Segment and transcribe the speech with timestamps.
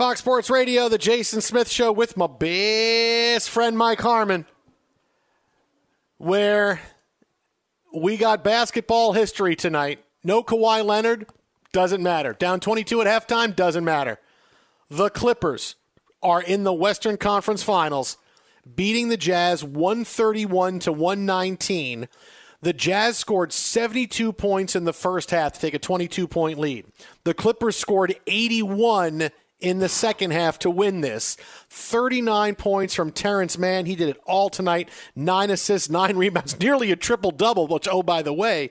[0.00, 4.46] Fox Sports Radio, the Jason Smith Show with my best friend Mike Harmon,
[6.16, 6.80] where
[7.92, 10.02] we got basketball history tonight.
[10.24, 11.26] No Kawhi Leonard,
[11.74, 12.32] doesn't matter.
[12.32, 14.18] Down 22 at halftime, doesn't matter.
[14.88, 15.74] The Clippers
[16.22, 18.16] are in the Western Conference Finals,
[18.74, 22.08] beating the Jazz 131 to 119.
[22.62, 26.86] The Jazz scored 72 points in the first half to take a 22 point lead.
[27.24, 29.30] The Clippers scored 81
[29.60, 31.36] in the second half to win this.
[31.72, 33.86] 39 points from Terance Mann.
[33.86, 34.88] He did it all tonight.
[35.14, 38.70] Nine assists, nine rebounds, nearly a triple double, which, oh, by the way,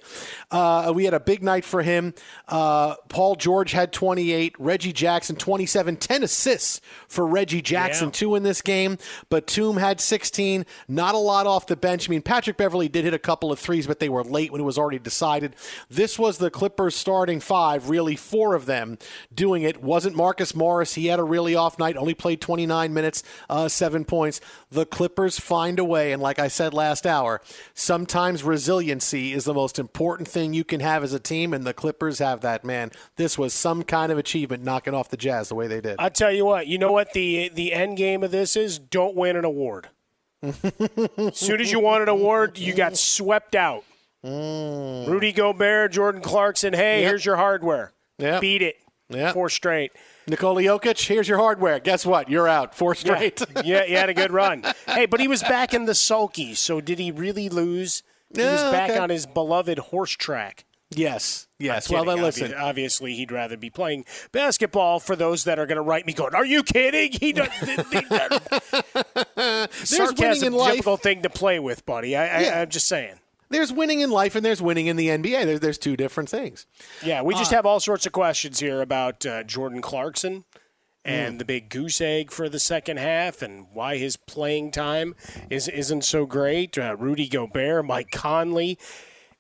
[0.52, 2.14] uh, we had a big night for him.
[2.48, 8.12] Uh, Paul George had 28, Reggie Jackson 27, 10 assists for Reggie Jackson, Yeah.
[8.14, 8.98] two in this game.
[9.30, 12.10] Batum had 16, not a lot off the bench.
[12.10, 14.60] I mean, Patrick Beverley did hit a couple of threes, but they were late when
[14.60, 15.56] it was already decided.
[15.90, 18.98] This was the Clippers starting five, really four of them
[19.34, 19.82] doing it.
[19.82, 20.79] Wasn't Marcus Morris.
[20.86, 24.42] He had a really off night, only played 29 minutes, uh, seven points.
[24.72, 27.42] The Clippers find a way, and like I said last hour,
[27.74, 31.74] sometimes resiliency is the most important thing you can have as a team, and the
[31.74, 32.92] Clippers have that, man.
[33.16, 35.96] This was some kind of achievement knocking off the Jazz the way they did.
[36.00, 38.80] I tell you what, you know what the the end game of this is?
[38.80, 39.90] Don't win an award.
[40.42, 43.84] as soon as you won an award, you got swept out.
[44.24, 47.10] Rudy Gobert, Jordan Clarkson, hey, Yep.
[47.10, 47.94] here's your hardware.
[48.18, 48.42] Yep.
[48.42, 48.76] Beat it.
[49.10, 49.34] Yep.
[49.34, 49.92] Four straight.
[50.30, 51.80] Nikola Jokic, here's your hardware.
[51.80, 52.30] Guess what?
[52.30, 52.76] You're out.
[52.76, 53.42] Four straight.
[53.56, 54.64] Yeah, yeah, he had a good run.
[54.90, 58.02] Hey, but he was back in the sulky, so did he really lose?
[58.34, 59.00] He was back okay.
[59.00, 60.66] on his beloved horse track.
[60.90, 61.90] Yes, yes.
[61.90, 62.54] Well, then listen.
[62.56, 65.00] Obviously, he'd rather be playing basketball.
[65.00, 67.50] For those that are going to write me, going, "Are you kidding?" He does.
[67.60, 67.76] he.
[67.76, 68.00] There's
[69.36, 70.72] winning Sarcasm in life.
[70.72, 72.16] difficult thing to play with, buddy.
[72.16, 72.58] I, Yeah.
[72.58, 73.20] I, I'm just saying.
[73.50, 75.46] There's winning in life and there's winning in the NBA.
[75.46, 76.66] There's, there's two different things.
[77.04, 80.46] Yeah, we Uh, just have all sorts of questions here about uh, Jordan Clarkson
[81.06, 81.38] and Hmm.
[81.40, 85.16] the big goose egg for the second half and why his playing time
[85.50, 86.78] is, isn't so great.
[86.78, 88.78] Uh, Rudy Gobert, Mike Conley,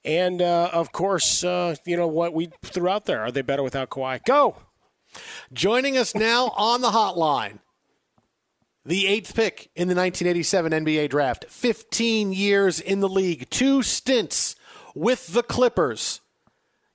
[0.06, 3.21] and uh, of course, uh, you know what we threw out there.
[3.21, 4.23] Are they better without Kawhi?
[4.25, 4.57] Go.
[5.51, 7.59] Joining us now on the hotline,
[8.86, 14.56] the eighth pick in the 1987 NBA draft, 15 years in the league, two stints
[14.96, 16.22] with the Clippers.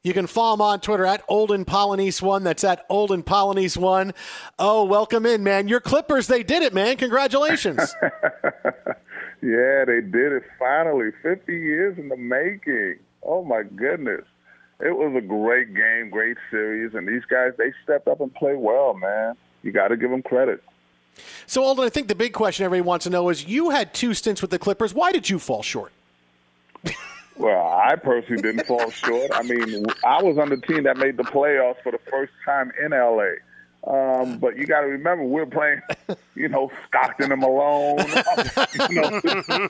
[0.02, 2.44] You can follow him on Twitter at Olden Polynice One.
[2.44, 4.12] That's at Olden Polynice One.
[4.58, 5.66] Oh, welcome in, man.
[5.68, 6.96] Your Clippers, they did it, man.
[6.96, 7.94] Congratulations.
[9.44, 11.10] Yeah, they did it finally.
[11.22, 12.96] 50 years in the making.
[13.22, 14.22] Oh, my goodness.
[14.80, 18.56] It was a great game, great series, and these guys, they stepped up and played
[18.56, 19.34] well, man.
[19.62, 20.62] You got to give them credit.
[21.46, 24.14] So, Olden, I think the big question everybody wants to know is you had two
[24.14, 24.94] stints with the Clippers.
[24.94, 25.92] Why did you fall short?
[27.36, 29.30] Well, I personally didn't fall short.
[29.34, 32.70] I mean, I was on the team that made the playoffs for the first time
[32.80, 33.32] in LA.
[33.86, 35.82] Um, but you got to remember, we're playing,
[36.34, 37.98] you know, Stockton and Malone.
[38.88, 39.20] you, know,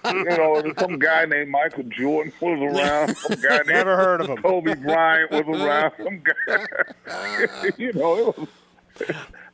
[0.05, 3.17] you know, some guy named Michael Jordan was around.
[3.17, 4.37] Some guy named Never heard of him.
[4.37, 5.93] Kobe Bryant was around.
[6.03, 8.49] Some guy, you know, it was.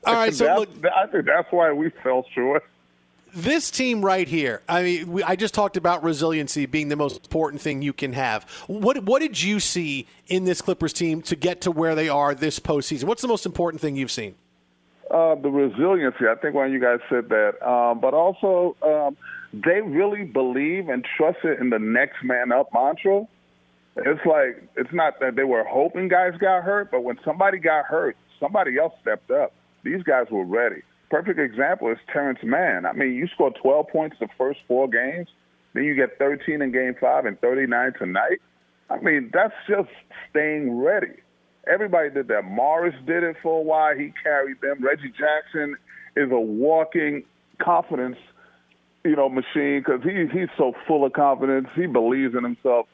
[0.06, 2.64] All right, so look- I think that's why we fell short.
[3.34, 4.62] this team right here.
[4.68, 8.12] I mean, we, I just talked about resiliency being the most important thing you can
[8.14, 8.44] have.
[8.66, 12.34] What what did you see in this Clippers team to get to where they are
[12.34, 13.04] this postseason?
[13.04, 14.34] What's the most important thing you've seen?
[15.10, 16.26] Uh, the resiliency.
[16.28, 19.16] I think one of you guys said that, um, but also um,
[19.52, 23.26] they really believe and trusted in the next man up mantra.
[23.96, 27.86] It's like it's not that they were hoping guys got hurt, but when somebody got
[27.86, 29.52] hurt, somebody else stepped up.
[29.82, 30.82] These guys were ready.
[31.10, 32.86] Perfect example is Terance Mann.
[32.86, 35.28] I mean, you scored 12 points the first four games,
[35.74, 38.38] then you get 13 in Game Five and 39 tonight.
[38.88, 39.88] I mean, that's just
[40.30, 41.14] staying ready.
[41.66, 42.44] Everybody did that.
[42.44, 43.96] Morris did it for a while.
[43.96, 44.84] He carried them.
[44.84, 45.76] Reggie Jackson
[46.16, 47.24] is a walking
[47.60, 48.16] confidence,
[49.04, 51.68] you know, machine because he he's so full of confidence.
[51.74, 52.86] He believes in himself,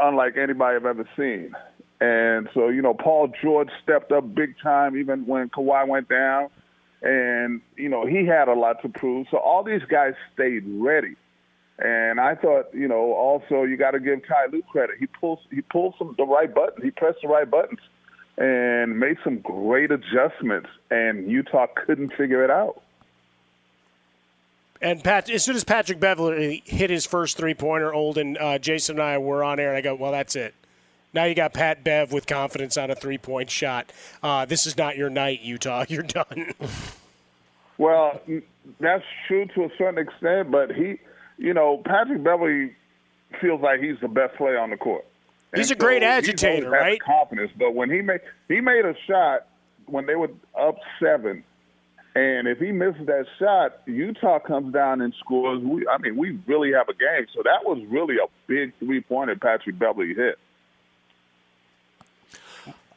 [0.00, 1.52] unlike anybody I've ever seen.
[2.02, 6.48] And so, you know, Paul George stepped up big time even when Kawhi went down.
[7.00, 9.28] And, you know, he had a lot to prove.
[9.30, 11.14] So all these guys stayed ready.
[11.78, 14.96] And I thought, you know, also you got to give Ty Lue credit.
[14.98, 16.82] He pulls he pulled some the right button.
[16.82, 17.78] He pressed the right buttons
[18.36, 20.70] and made some great adjustments.
[20.90, 22.82] And Utah couldn't figure it out.
[24.80, 28.96] And Pat, as soon as Patrick Beverley hit his first three pointer, Olden, uh, Jason
[28.96, 30.52] and I were on air, and I go, "Well, that's it.
[31.14, 33.92] Now you got Pat Bev with confidence on a three point shot.
[34.22, 35.84] Uh, this is not your night, Utah.
[35.88, 36.54] You're done."
[37.78, 38.20] Well,
[38.80, 41.00] that's true to a certain extent, but he,
[41.36, 42.74] you know, Patrick Beverley
[43.40, 45.04] feels like he's the best player on the court.
[45.54, 47.00] He's a great so agitator, right?
[47.00, 49.46] Confidence, but when he made he made a shot
[49.86, 51.44] when they were up seven,
[52.14, 55.62] and if he misses that shot, Utah comes down and scores.
[55.62, 57.26] We, I mean, we really have a game.
[57.34, 60.38] So that was really a big three pointer Patrick Beverley hit.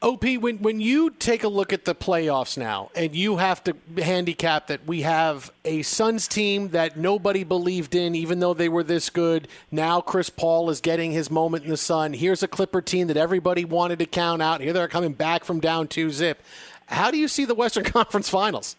[0.01, 3.75] OP, when when you take a look at the playoffs now, and you have to
[3.97, 8.83] handicap that we have a Suns team that nobody believed in, even though they were
[8.83, 9.47] this good.
[9.71, 12.14] Now Chris Paul is getting his moment in the sun.
[12.14, 14.61] Here's a Clipper team that everybody wanted to count out.
[14.61, 16.42] Here they're coming back from down two zip.
[16.87, 18.75] How do you see the Western Conference Finals?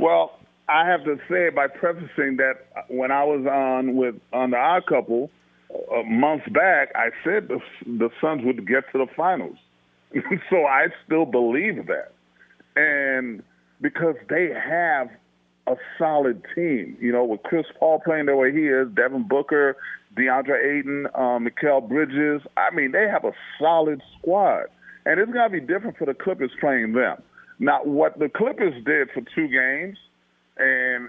[0.00, 4.58] Well, I have to say by prefacing that when I was on with on the
[4.58, 5.30] Odd Couple
[5.70, 9.56] uh, months back, I said the the Suns would get to the finals.
[10.50, 12.12] so I still believe that,
[12.76, 13.42] and
[13.80, 15.10] because they have
[15.66, 19.76] a solid team, you know, with Chris Paul playing the way he is, Devin Booker,
[20.16, 22.42] DeAndre Ayton, um, Mikal Bridges.
[22.56, 24.66] I mean, they have a solid squad,
[25.04, 27.22] and it's going to be different for the Clippers playing them.
[27.58, 29.98] Now, what the Clippers did for two games,
[30.56, 31.08] and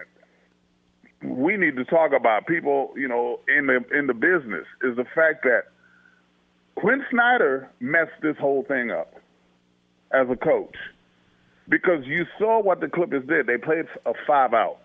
[1.24, 5.06] we need to talk about people, you know, in the in the business, is the
[5.16, 5.64] fact that
[6.78, 9.16] Quin Snyder messed this whole thing up
[10.12, 10.76] as a coach
[11.68, 13.48] because you saw what the Clippers did.
[13.48, 14.78] They played a five out.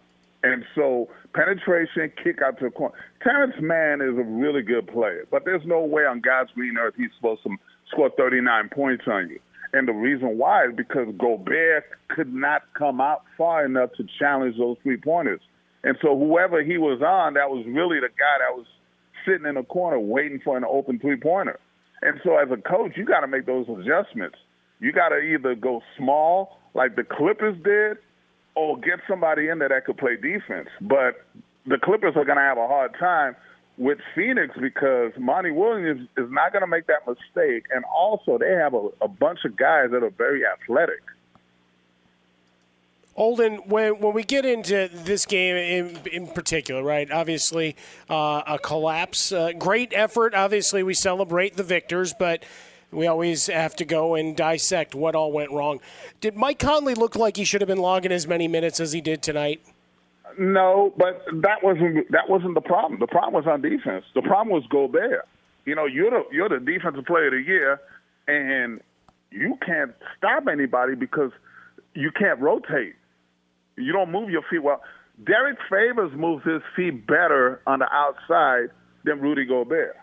[0.42, 2.94] And so penetration, kick out to the corner.
[3.22, 6.94] Terance Mann is a really good player, but there's no way on God's green earth
[6.96, 7.50] he's supposed to
[7.90, 9.38] score 39 points on you.
[9.74, 14.56] And the reason why is because Gobert could not come out far enough to challenge
[14.56, 15.40] those three pointers.
[15.84, 18.66] And so whoever he was on, that was really the guy that was
[19.26, 21.58] sitting in the corner waiting for an open three pointer.
[22.02, 24.36] And so as a coach, you got to make those adjustments.
[24.80, 27.98] You got to either go small like the Clippers did
[28.54, 30.68] or get somebody in there that could play defense.
[30.80, 31.24] But
[31.66, 33.36] the Clippers are going to have a hard time
[33.78, 37.64] with Phoenix because Monty Williams is not going to make that mistake.
[37.72, 41.02] And also, they have a, a bunch of guys that are very athletic.
[43.14, 47.10] Olden, when when we get into this game in in particular, right?
[47.10, 47.76] Obviously,
[48.08, 49.32] uh, a collapse.
[49.32, 50.34] Uh, great effort.
[50.34, 52.42] Obviously, we celebrate the victors, but
[52.90, 55.80] we always have to go and dissect what all went wrong.
[56.20, 59.00] Did Mike Conley look like he should have been logging as many minutes as he
[59.00, 59.60] did tonight?
[60.38, 62.98] No, but that wasn't that wasn't the problem.
[62.98, 64.04] The problem was on defense.
[64.14, 65.28] The problem was Gobert.
[65.66, 67.80] You know, you're the you're the defensive player of the year,
[68.26, 68.80] and
[69.30, 71.30] you can't stop anybody because
[71.94, 72.94] you can't rotate.
[73.76, 74.82] You don't move your feet well.
[75.24, 78.70] Derrick Favors moves his feet better on the outside
[79.04, 79.96] than Rudy Gobert.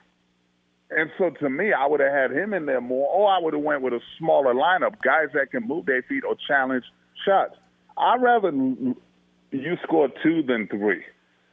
[0.92, 3.54] And so to me, I would have had him in there more, or I would
[3.54, 6.84] have went with a smaller lineup, guys that can move their feet or challenge
[7.26, 7.56] shots.
[7.98, 11.04] I'd rather you score two than three.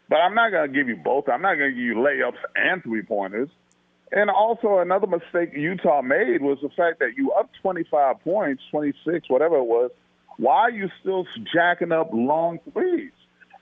[0.09, 1.29] But I'm not going to give you both.
[1.29, 3.49] I'm not going to give you layups and three pointers.
[4.13, 9.29] And also, another mistake Utah made was the fact that you up 25 points, 26,
[9.29, 9.91] whatever it was.
[10.39, 13.13] Why are you still jacking up long threes?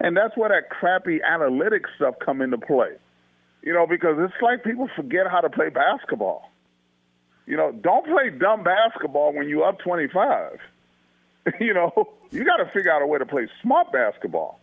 [0.00, 2.90] And that's where that crappy analytics stuff come into play.
[3.62, 6.50] You know, because it's like people forget how to play basketball.
[7.46, 10.58] You know, don't play dumb basketball when you're up 25.
[11.60, 11.92] you know,
[12.30, 14.60] you got to figure out a way to play smart basketball.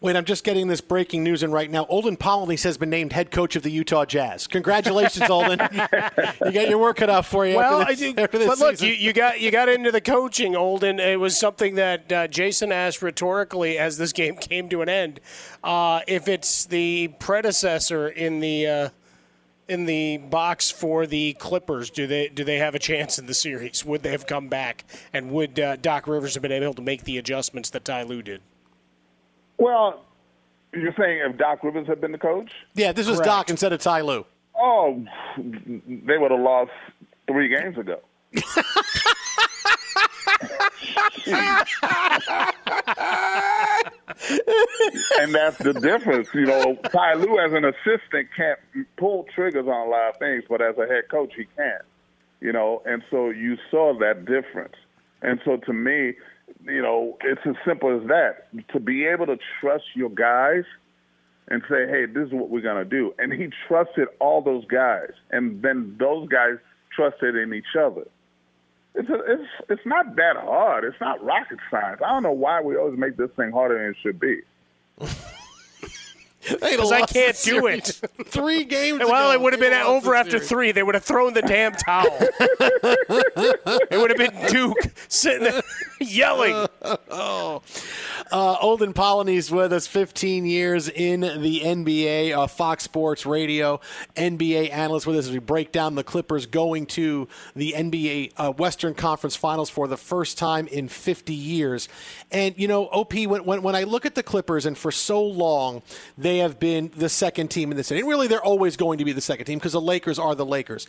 [0.00, 1.84] Wait, I'm just getting this breaking news in right now.
[1.88, 4.46] Olden Polynice has been named head coach of the Utah Jazz.
[4.46, 5.58] Congratulations, Olden.
[5.72, 7.56] you got your work cut out for you.
[7.56, 10.00] Well, after this, I after this but look, you, you got you got into the
[10.00, 11.00] coaching, Olden.
[11.00, 15.18] It was something that uh, Jason asked rhetorically as this game came to an end.
[15.64, 18.88] Uh, if it's the predecessor in the uh,
[19.66, 23.34] in the box for the Clippers, do they do they have a chance in the
[23.34, 23.84] series?
[23.84, 27.02] Would they have come back, and would uh, Doc Rivers have been able to make
[27.02, 28.42] the adjustments that Ty Lue did?
[29.58, 30.00] Well,
[30.72, 32.50] you're saying if Doc Rivers had been the coach?
[32.74, 33.26] yeah, this was Correct.
[33.26, 34.24] Doc instead of Ty Lue.
[34.56, 35.04] Oh,
[35.36, 36.70] they would have lost
[37.26, 38.00] three games ago.
[45.20, 46.28] and that's the difference.
[46.34, 48.58] You know, Ty Lue as an assistant can't
[48.96, 51.80] pull triggers on a lot of things, but as a head coach, he can.
[52.40, 54.74] You know, and so you saw that difference.
[55.22, 56.14] And so to me,
[56.68, 58.48] you know, it's as simple as that.
[58.72, 60.64] To be able to trust your guys
[61.48, 63.14] and say, hey, this is what we're going to do.
[63.18, 65.10] And he trusted all those guys.
[65.30, 66.58] And then those guys
[66.94, 68.06] trusted in each other.
[68.94, 70.84] It's, a, it's, it's not that hard.
[70.84, 72.00] It's not rocket science.
[72.04, 74.40] I don't know why we always make this thing harder than it should be.
[76.40, 77.86] Because I can't do it.
[78.26, 79.00] Three games.
[79.00, 80.48] Well, it would have been over after series.
[80.48, 80.72] three.
[80.72, 82.16] They would have thrown the damn towel.
[83.90, 84.78] it would have been Duke
[85.08, 85.62] sitting there
[86.00, 86.66] yelling.
[86.82, 87.58] Uh,
[88.30, 93.80] Olden Polynice with us, 15 years in the NBA, uh, Fox Sports Radio,
[94.14, 97.26] NBA analyst with us as we break down the Clippers going to
[97.56, 101.88] the NBA uh, Western Conference Finals for the first time in 50 years.
[102.30, 105.22] And, you know, OP, when, when, when I look at the Clippers, and for so
[105.22, 105.82] long
[106.16, 109.12] they have been the second team in city, and really they're always going to be
[109.12, 110.86] the second team because the Lakers are the Lakers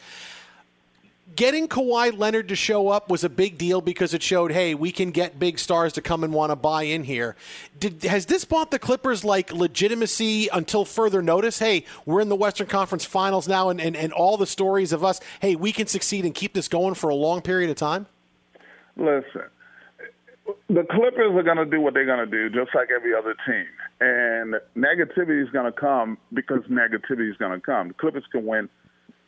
[1.36, 4.92] getting Kawhi Leonard to show up was a big deal because it showed, hey, we
[4.92, 7.36] can get big stars to come and want to buy in here.
[7.80, 11.60] Did, has this bought the Clippers like legitimacy until further notice?
[11.60, 15.04] Hey, we're in the Western Conference Finals now, and, and, and all the stories of
[15.04, 18.08] us, hey, we can succeed and keep this going for a long period of time?
[18.98, 19.44] Listen,
[20.68, 23.36] the Clippers are going to do what they're going to do, just like every other
[23.46, 23.66] team.
[24.02, 27.90] And negativity is going to come because negativity is going to come.
[27.90, 28.70] The Clippers can win,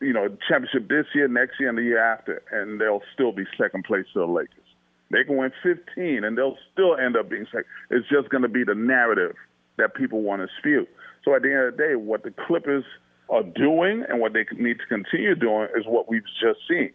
[0.00, 3.44] you know, championship this year, next year, and the year after, and they'll still be
[3.58, 4.58] second place to the Lakers.
[5.10, 7.66] They can win 15, and they'll still end up being second.
[7.90, 9.36] It's just going to be the narrative
[9.76, 10.86] that people want to spew.
[11.22, 12.84] So at the end of the day, what the Clippers
[13.28, 16.92] are doing and what they need to continue doing is what we've just seen.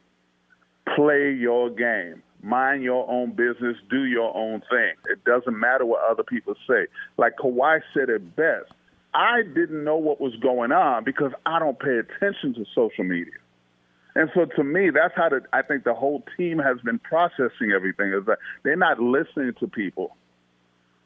[0.95, 4.93] Play your game mind your own business, do your own thing.
[5.09, 6.87] It doesn't matter what other people say.
[7.17, 8.71] Like Kawhi said it best.
[9.13, 13.33] I didn't know what was going on because I don't pay attention to social media.
[14.15, 17.71] And so to me, that's how the, I think the whole team has been processing
[17.75, 20.15] everything is that they're not listening to people.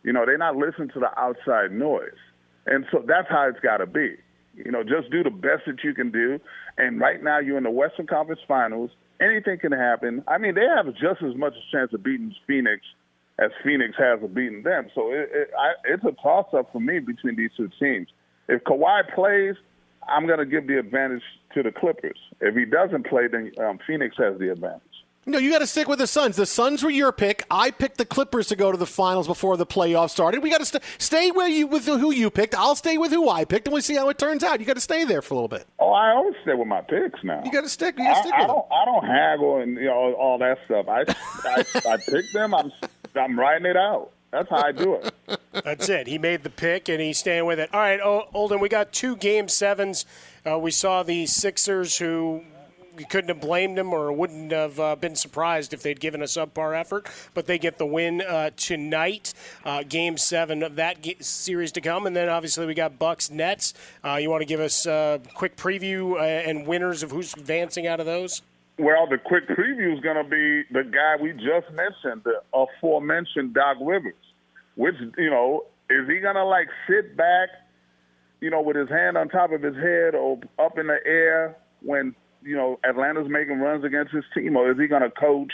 [0.03, 2.17] You know, they're not listening to the outside noise.
[2.65, 4.15] And so that's how it's got to be.
[4.55, 6.39] You know, just do the best that you can do.
[6.77, 8.91] And right now you're in the Western Conference Finals
[9.21, 10.23] anything can happen.
[10.27, 12.81] I mean, they have just as much a chance of beating Phoenix
[13.39, 14.89] as Phoenix has of beating them.
[14.93, 18.07] So it, it, I, it's a toss-up for me between these two teams.
[18.47, 19.55] If Kawhi plays,
[20.07, 21.23] I'm going to give the advantage
[21.53, 22.17] to the Clippers.
[22.39, 24.81] If he doesn't play, then um, Phoenix has the advantage.
[25.27, 26.35] No, you got to stick with the Suns.
[26.35, 27.43] The Suns were your pick.
[27.51, 30.41] I picked the Clippers to go to the finals before the playoffs started.
[30.41, 32.55] We got to st- stay where you with who you picked.
[32.55, 34.59] I'll stay with who I picked, and we'll see how it turns out.
[34.59, 35.67] You got to stay there for a little bit.
[35.77, 37.43] Oh, I always stay with my picks now.
[37.45, 37.99] You got to stick.
[37.99, 40.39] You got to stick I, with I don't, I don't haggle and you know all
[40.39, 40.87] that stuff.
[40.87, 41.01] I
[41.47, 42.55] I, I pick them.
[42.55, 42.71] I'm
[43.15, 44.09] I'm writing it out.
[44.31, 45.13] That's how I do it.
[45.63, 46.07] That's it.
[46.07, 47.71] He made the pick and he's staying with it.
[47.73, 47.99] All right,
[48.33, 50.05] Olden, we got two game sevens.
[50.49, 52.43] Uh, we saw the Sixers who
[53.01, 56.25] you couldn't have blamed them or wouldn't have uh, been surprised if they'd given a
[56.25, 57.09] subpar effort.
[57.33, 59.33] But they get the win uh, tonight,
[59.65, 63.73] uh, Game Seven of that series to come, and then obviously we got Bucks Nets.
[64.05, 67.87] Uh, you want to give us a quick preview uh, and winners of who's advancing
[67.87, 68.43] out of those?
[68.77, 73.55] Well, the quick preview is going to be the guy we just mentioned, the aforementioned
[73.55, 74.13] Doc Rivers.
[74.75, 77.49] Which you know, is he going to like sit back,
[78.41, 81.57] you know, with his hand on top of his head or up in the air
[81.81, 85.51] when you know Atlanta's making runs against his team, or is he going to coach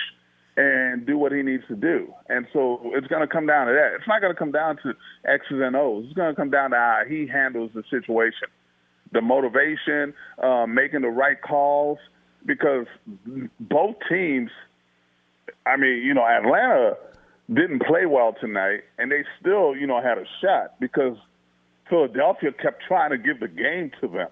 [0.55, 2.13] and do what he needs to do?
[2.29, 3.91] And so it's going to come down to that.
[3.95, 4.93] It's not going to come down to
[5.25, 6.05] X's and O's.
[6.05, 8.47] It's going to come down to how he handles the situation,
[9.11, 11.99] the motivation, uh, making the right calls,
[12.45, 12.87] because
[13.59, 14.51] both teams.
[15.65, 16.95] I mean, you know, Atlanta
[17.53, 21.17] didn't play well tonight, and they still, you know, had a shot because
[21.89, 24.27] Philadelphia kept trying to give the game to them.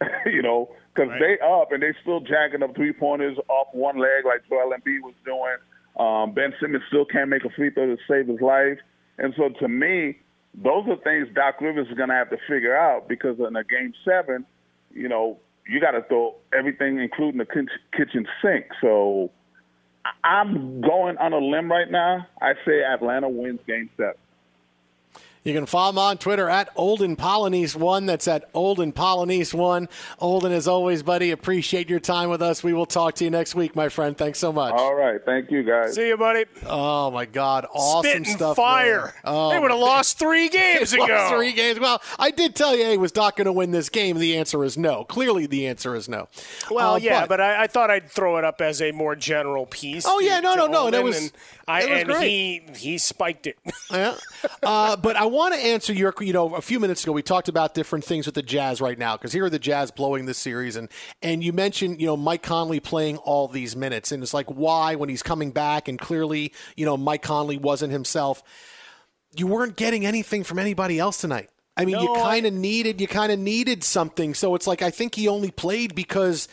[0.26, 1.38] you know, because right.
[1.40, 5.02] they up and they still jacking up three pointers off one leg like Joel Embiid
[5.02, 5.56] was doing.
[5.98, 8.78] Um, ben Simmons still can't make a free throw to save his life.
[9.18, 10.18] And so to me,
[10.54, 13.64] those are things Doc Rivers is going to have to figure out because in a
[13.64, 14.46] game seven,
[14.92, 17.46] you know, you got to throw everything, including the
[17.96, 18.66] kitchen sink.
[18.80, 19.30] So
[20.24, 22.26] I'm going on a limb right now.
[22.40, 24.14] I say Atlanta wins game seven.
[25.42, 28.04] You can follow him on Twitter at Olden Polynice One.
[28.04, 29.88] That's at Olden Polynice One.
[30.18, 32.62] Olden, as always, buddy, appreciate your time with us.
[32.62, 34.16] We will talk to you next week, my friend.
[34.16, 34.74] Thanks so much.
[34.74, 35.94] All right, thank you, guys.
[35.94, 36.44] See you, buddy.
[36.66, 38.56] Oh my God, awesome Spitting stuff!
[38.56, 39.14] Fire.
[39.24, 41.30] Oh, they would have lost three games ago.
[41.34, 41.80] three games.
[41.80, 44.18] Well, I did tell you, hey, was Doc going to win this game?
[44.18, 45.04] The answer is no.
[45.04, 46.28] Clearly, the answer is no.
[46.70, 49.16] Well, uh, yeah, but, but I, I, thought I'd throw it up as a more
[49.16, 50.04] general piece.
[50.06, 51.18] Oh yeah, no, no, no, and it was.
[51.18, 51.32] And,
[51.66, 52.28] I, it was and great.
[52.28, 53.56] he he spiked it.
[53.90, 54.16] yeah,
[54.62, 56.14] uh, but I want to answer your.
[56.20, 58.98] You know, a few minutes ago we talked about different things with the Jazz right
[58.98, 60.88] now because here are the Jazz blowing this series, and
[61.22, 64.94] and you mentioned you know Mike Conley playing all these minutes, and it's like why
[64.94, 68.42] when he's coming back, and clearly you know Mike Conley wasn't himself.
[69.36, 71.50] You weren't getting anything from anybody else tonight.
[71.76, 74.34] I mean, No, you kind of needed you kind of needed something.
[74.34, 76.48] So it's like I think he only played because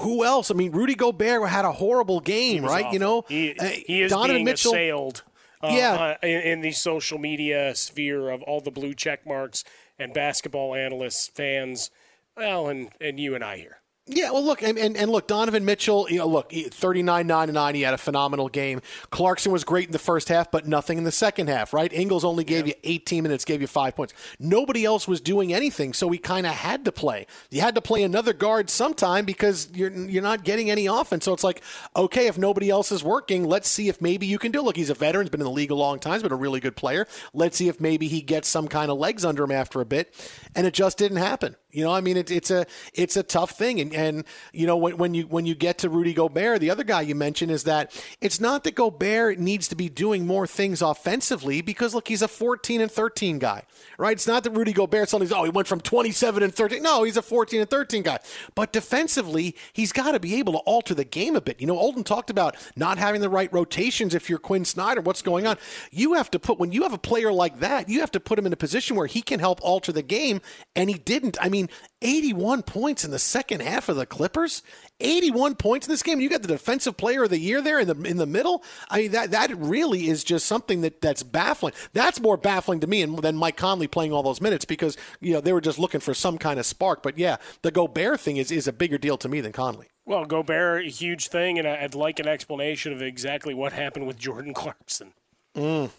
[0.00, 0.50] who else?
[0.50, 2.92] I mean, Rudy Gobert had a horrible game, right?
[2.92, 4.72] You know, he, Uh, he is Donovan being Mitchell.
[4.72, 5.22] assailed.
[5.62, 5.92] Uh, Yeah.
[6.22, 9.64] uh, in, in the social media sphere of all the blue check marks
[9.98, 11.90] and basketball analysts, fans,
[12.36, 13.79] well, and and you and I here.
[14.06, 17.54] Yeah, well, look, and, and, and look, Donovan Mitchell, you know, look, 39 9 and
[17.54, 18.80] 9, he had a phenomenal game.
[19.10, 21.92] Clarkson was great in the first half, but nothing in the second half, right?
[21.92, 24.12] Ingles only gave you 18 minutes, gave you five points.
[24.40, 27.26] Nobody else was doing anything, so he kind of had to play.
[27.50, 31.24] You had to play another guard sometime because you're you're not getting any offense.
[31.24, 31.62] So it's like,
[31.94, 34.60] okay, if nobody else is working, let's see if maybe you can do.
[34.60, 36.36] Look, he's a veteran, he's been in the league a long time, he's been a
[36.36, 37.06] really good player.
[37.32, 40.12] Let's see if maybe he gets some kind of legs under him after a bit,
[40.56, 41.54] and it just didn't happen.
[41.72, 44.76] You know, I mean, it, it's a it's a tough thing, and and you know
[44.76, 47.64] when, when you when you get to Rudy Gobert, the other guy you mentioned is
[47.64, 52.22] that it's not that Gobert needs to be doing more things offensively because look, he's
[52.22, 53.62] a 14 and 13 guy,
[53.98, 54.12] right?
[54.12, 56.82] It's not that Rudy Gobert suddenly oh he went from 27 and 13.
[56.82, 58.18] No, he's a 14 and 13 guy,
[58.54, 61.60] but defensively he's got to be able to alter the game a bit.
[61.60, 64.14] You know, Olden talked about not having the right rotations.
[64.14, 65.56] If you're Quin Snyder, what's going on?
[65.90, 68.38] You have to put when you have a player like that, you have to put
[68.38, 70.40] him in a position where he can help alter the game,
[70.74, 71.36] and he didn't.
[71.40, 71.59] I mean,
[72.02, 74.62] 81 points in the second half of the Clippers.
[75.00, 76.20] 81 points in this game.
[76.20, 78.62] You got the defensive player of the year there in the in the middle.
[78.88, 81.72] I mean that that really is just something that that's baffling.
[81.92, 85.40] That's more baffling to me than Mike Conley playing all those minutes because you know
[85.40, 87.02] they were just looking for some kind of spark.
[87.02, 89.88] But yeah, the Gobert thing is is a bigger deal to me than Conley.
[90.04, 94.18] Well, Gobert, a huge thing, and I'd like an explanation of exactly what happened with
[94.18, 95.12] Jordan Clarkson.
[95.54, 95.90] Mm.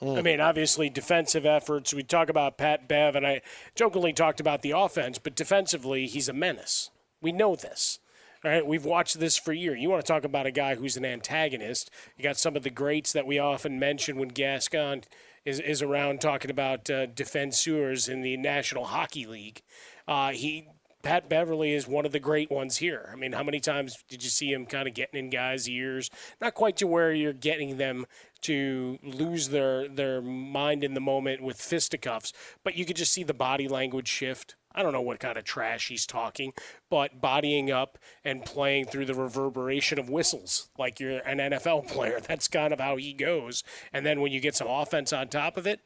[0.00, 1.92] I mean, obviously, defensive efforts.
[1.92, 3.40] We talk about Pat Bev, and I
[3.74, 6.90] jokingly talked about the offense, but defensively, he's a menace.
[7.20, 7.98] We know this.
[8.44, 9.80] All right, we've watched this for years.
[9.80, 11.90] You want to talk about a guy who's an antagonist?
[12.16, 15.02] You got some of the greats that we often mention when Gascon
[15.44, 19.62] is, is around talking about uh, defenseurs in the National Hockey League.
[20.06, 20.68] Uh, he
[21.02, 23.08] Pat Beverley is one of the great ones here.
[23.12, 26.10] I mean, how many times did you see him kind of getting in guys' ears?
[26.40, 28.04] Not quite to where you're getting them
[28.42, 32.32] to lose their their mind in the moment with fisticuffs,
[32.64, 34.54] but you could just see the body language shift.
[34.74, 36.52] I don't know what kind of trash he's talking,
[36.88, 42.20] but bodying up and playing through the reverberation of whistles like you're an NFL player.
[42.20, 43.64] That's kind of how he goes.
[43.92, 45.80] And then when you get some offense on top of it,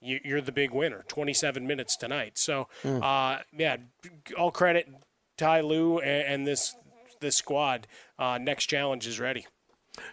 [0.00, 1.04] you're the big winner.
[1.06, 2.36] 27 minutes tonight.
[2.36, 3.02] So, mm.
[3.02, 3.76] uh, yeah,
[4.36, 4.88] all credit
[5.36, 6.74] Ty Lue and, this
[7.20, 7.86] this squad.
[8.18, 9.46] Uh, next challenge is ready.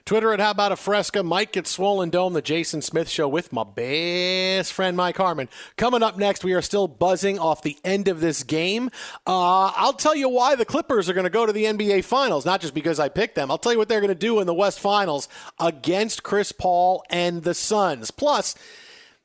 [0.03, 1.23] Twitter at How About a Fresca.
[1.23, 5.47] Mike gets Swollen Dome, the Jason Smith Show with my best friend Mike Harmon.
[5.77, 8.89] Coming up next, we are still buzzing off the end of this game.
[9.25, 12.45] Uh, I'll tell you why the Clippers are going to go to the NBA Finals,
[12.45, 13.49] not just because I picked them.
[13.49, 17.03] I'll tell you what they're going to do in the West Finals against Chris Paul
[17.09, 18.11] and the Suns.
[18.11, 18.55] Plus,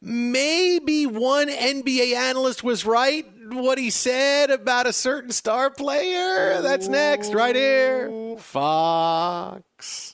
[0.00, 6.62] maybe one NBA analyst was right what he said about a certain star player.
[6.62, 8.36] That's next, right here.
[8.38, 10.13] Fox.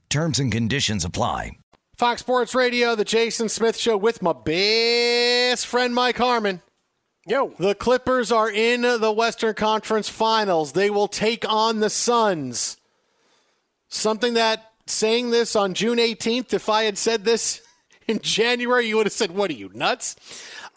[0.11, 1.53] Terms and conditions apply.
[1.95, 6.61] Fox Sports Radio, the Jason Smith Show with my best friend Mike Harmon.
[7.25, 7.53] Yo.
[7.57, 10.73] The Clippers are in the Western Conference Finals.
[10.73, 12.75] They will take on the Suns.
[13.87, 17.61] Something that saying this on June 18th, if I had said this
[18.07, 20.17] in January, you would have said, What are you, nuts?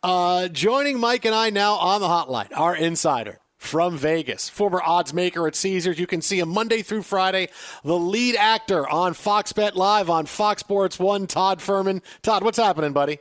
[0.04, 5.12] Uh, joining Mike and I now on the hotline, our insider, from Vegas, former odds
[5.12, 5.98] maker at Caesars.
[5.98, 7.48] You can see him Monday through Friday,
[7.82, 12.02] the lead actor on Fox Bet Live on Fox Sports 1, Todd Fuhrman.
[12.22, 13.18] Todd, what's happening, buddy?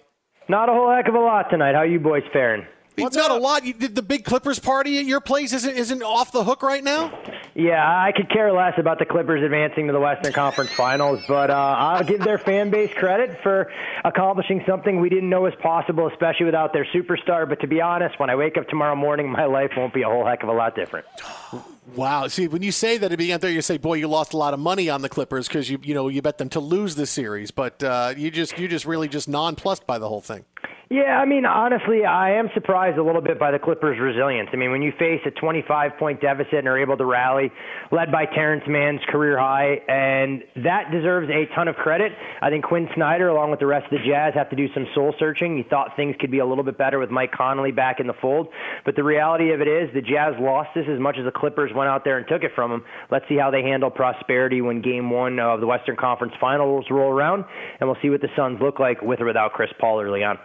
[0.50, 1.76] Not a whole heck of a lot tonight.
[1.76, 2.66] How you boys faring?
[2.96, 3.66] We've got a lot.
[3.66, 7.12] You, the big Clippers party at your place isn't isn't off the hook right now.
[7.56, 11.52] Yeah, I could care less about the Clippers advancing to the Western Conference Finals, but
[11.52, 13.72] uh, I'll give their fan base credit for
[14.04, 17.48] accomplishing something we didn't know was possible, especially without their superstar.
[17.48, 20.08] But to be honest, when I wake up tomorrow morning, my life won't be a
[20.08, 21.06] whole heck of a lot different.
[21.96, 22.28] Wow.
[22.30, 24.38] See, when you say that at the beginning there, you say, "Boy, you lost a
[24.38, 26.96] lot of money on the Clippers because you you know you bet them to lose
[26.96, 30.46] the series," but uh, you just you just really just nonplussed by the whole thing.
[30.94, 34.50] Yeah, I mean, honestly, I am surprised a little bit by the Clippers' resilience.
[34.54, 37.52] I mean, when you face a 25 point deficit and are able to rally,
[37.92, 42.12] led by Terance Mann's career high, and that deserves a ton of credit.
[42.44, 44.86] I think Quin Snyder, along with the rest of the Jazz, have to do some
[44.94, 45.58] soul searching.
[45.58, 48.14] He thought things could be a little bit better with Mike Conley back in the
[48.22, 48.50] fold,
[48.86, 51.72] but the reality of it is the Jazz lost this as much as the Clippers
[51.74, 52.86] went out there and took it from them.
[53.10, 57.10] Let's see how they handle prosperity when Game One of the Western Conference Finals roll
[57.10, 57.46] around,
[57.80, 60.38] and we'll see what the Suns look like with or without Chris Paul early on.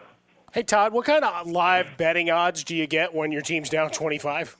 [0.54, 3.90] Hey, Todd, what kind of live betting odds do you get when your team's down
[3.90, 4.56] 25?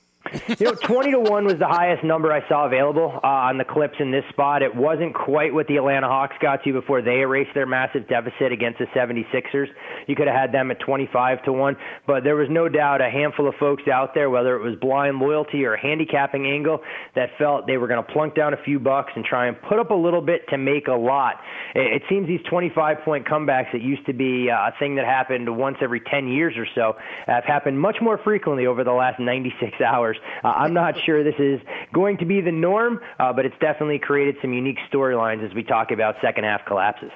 [0.59, 3.63] You know, 20 to 1 was the highest number I saw available uh, on the
[3.63, 4.61] clips in this spot.
[4.61, 8.51] It wasn't quite what the Atlanta Hawks got to before they erased their massive deficit
[8.51, 9.67] against the 76ers.
[10.07, 13.09] You could have had them at 25 to 1, but there was no doubt a
[13.09, 16.81] handful of folks out there, whether it was blind loyalty or a handicapping angle,
[17.15, 19.79] that felt they were going to plunk down a few bucks and try and put
[19.79, 21.35] up a little bit to make a lot.
[21.73, 25.05] It, it seems these 25 point comebacks that used to be uh, a thing that
[25.05, 29.19] happened once every 10 years or so have happened much more frequently over the last
[29.19, 30.08] 96 hours.
[30.43, 31.59] Uh, I'm not sure this is
[31.93, 35.63] going to be the norm, uh, but it's definitely created some unique storylines as we
[35.63, 37.11] talk about second half collapses.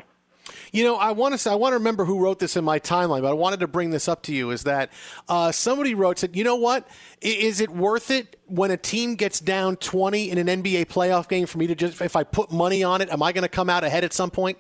[0.72, 2.80] You know, I want to say, I want to remember who wrote this in my
[2.80, 4.52] timeline, but I wanted to bring this up to you.
[4.52, 4.92] Is that
[5.30, 6.88] uh, somebody wrote said, you know what?
[7.22, 11.46] Is it worth it when a team gets down 20 in an NBA playoff game
[11.46, 13.70] for me to just if I put money on it, am I going to come
[13.70, 14.58] out ahead at some point?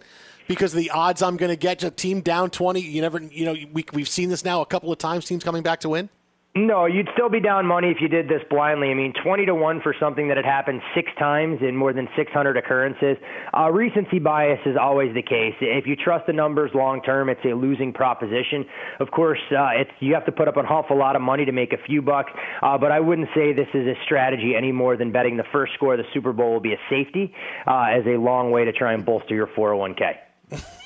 [0.47, 3.55] Because the odds I'm going to get a team down 20, you never, you know,
[3.71, 6.09] we, we've seen this now a couple of times, teams coming back to win.
[6.55, 8.91] No, you'd still be down money if you did this blindly.
[8.91, 12.07] I mean, 20 to 1 for something that had happened six times in more than
[12.15, 13.17] 600 occurrences.
[13.57, 15.55] Uh, recency bias is always the case.
[15.61, 18.65] If you trust the numbers long term, it's a losing proposition.
[18.99, 21.51] Of course, uh, it's you have to put up an awful lot of money to
[21.51, 24.95] make a few bucks, uh, but I wouldn't say this is a strategy any more
[24.95, 27.33] than betting the first score of the Super Bowl will be a safety
[27.65, 30.17] uh, as a long way to try and bolster your 401k.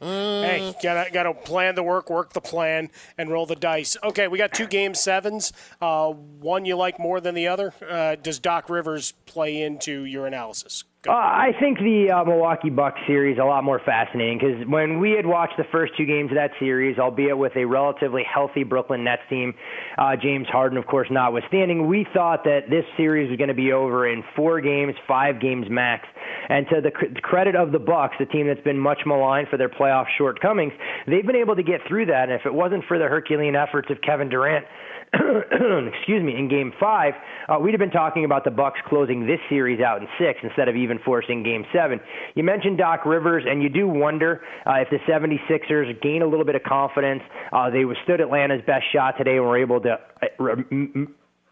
[0.00, 3.96] hey, gotta gotta plan the work, work the plan, and roll the dice.
[4.02, 5.52] Okay, we got two game sevens.
[5.80, 7.72] Uh, one you like more than the other.
[7.88, 10.84] Uh, does Doc Rivers play into your analysis?
[11.06, 15.12] Uh, I think the uh, Milwaukee Bucks series a lot more fascinating because when we
[15.12, 19.04] had watched the first two games of that series, albeit with a relatively healthy Brooklyn
[19.04, 19.54] Nets team,
[19.96, 23.70] uh, James Harden, of course, notwithstanding, we thought that this series was going to be
[23.70, 26.08] over in four games, five games max.
[26.48, 29.56] And to the cr- credit of the Bucks, the team that's been much maligned for
[29.56, 30.72] their playoff shortcomings,
[31.06, 32.28] they've been able to get through that.
[32.28, 34.66] And if it wasn't for the Herculean efforts of Kevin Durant,
[35.14, 37.14] excuse me, in Game Five,
[37.48, 40.68] uh, we'd have been talking about the Bucks closing this series out in six instead
[40.68, 42.00] of even forcing Game Seven.
[42.34, 46.44] You mentioned Doc Rivers, and you do wonder uh, if the 76ers gain a little
[46.44, 47.22] bit of confidence.
[47.52, 49.98] Uh, they withstood Atlanta's best shot today and were able to.
[50.22, 51.06] Uh,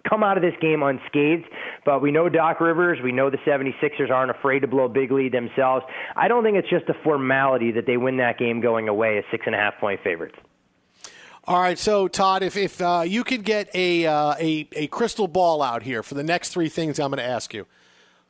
[0.08, 1.46] come out of this game unscathed.
[1.84, 2.98] But we know Doc Rivers.
[3.02, 5.84] We know the 76ers aren't afraid to blow a big lead themselves.
[6.14, 9.24] I don't think it's just a formality that they win that game going away as
[9.32, 10.36] six and a half point favorites.
[11.48, 15.28] All right, so Todd, if if uh, you could get a, uh, a a crystal
[15.28, 17.66] ball out here for the next three things, I'm going to ask you: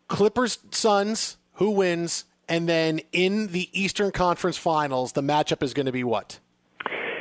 [0.06, 5.86] Clippers, Suns, who wins, and then in the Eastern Conference Finals, the matchup is going
[5.86, 6.40] to be what?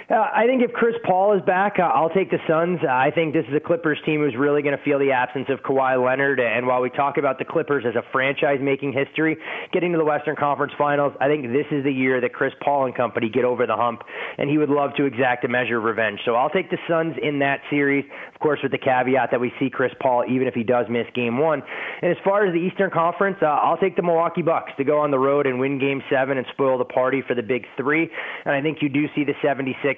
[0.07, 2.77] Uh, I think if Chris Paul is back, uh, I'll take the Suns.
[2.83, 5.47] Uh, I think this is a Clippers team who's really going to feel the absence
[5.49, 6.39] of Kawhi Leonard.
[6.39, 9.35] And while we talk about the Clippers as a franchise making history,
[9.73, 12.85] getting to the Western Conference Finals, I think this is the year that Chris Paul
[12.85, 14.03] and company get over the hump,
[14.37, 16.19] and he would love to exact a measure of revenge.
[16.23, 19.51] So I'll take the Suns in that series, of course, with the caveat that we
[19.59, 21.63] see Chris Paul even if he does miss Game One.
[22.03, 24.99] And as far as the Eastern Conference, uh, I'll take the Milwaukee Bucks to go
[24.99, 28.07] on the road and win Game Seven and spoil the party for the Big Three.
[28.45, 29.33] And I think you do see the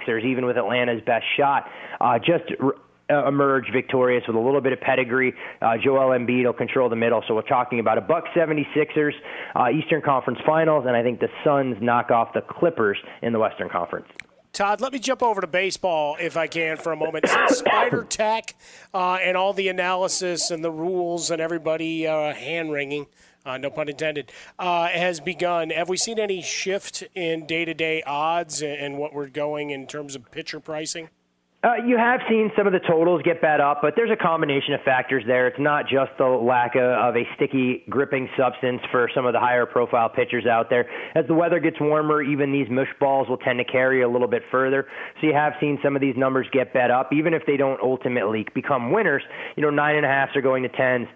[0.05, 1.69] 76ers, even with Atlanta's best shot,
[2.01, 2.45] uh, just.
[3.09, 5.33] Uh, emerge victorious with a little bit of pedigree.
[5.61, 7.23] Uh, Joel Embiid will control the middle.
[7.25, 9.13] So we're talking about a Buck 76ers
[9.55, 13.39] uh, Eastern Conference Finals, and I think the Suns knock off the Clippers in the
[13.39, 14.07] Western Conference.
[14.57, 17.25] Todd, let me jump over to baseball if I can for a moment.
[17.47, 18.55] Spider Tack
[18.91, 23.05] uh, and all the analysis and the rules and everybody uh, hand wringing.
[23.47, 24.29] Uh, no pun intended,
[24.59, 25.69] uh, has begun.
[25.69, 29.87] Have we seen any shift in day to day odds and what we're going in
[29.87, 31.09] terms of pitcher pricing?
[31.63, 34.73] Uh, you have seen some of the totals get bet up, but there's a combination
[34.73, 35.47] of factors there.
[35.47, 39.39] It's not just the lack of, of a sticky gripping substance for some of the
[39.39, 40.87] higher profile pitchers out there.
[41.15, 44.27] As the weather gets warmer, even these mush balls will tend to carry a little
[44.27, 44.87] bit further.
[45.19, 47.81] So you have seen some of these numbers get bet up, even if they don't
[47.81, 49.23] ultimately become winners.
[49.55, 51.07] You know, nine and a halfs are going to tens